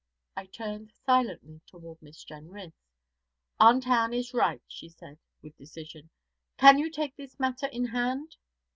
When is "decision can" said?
5.57-6.79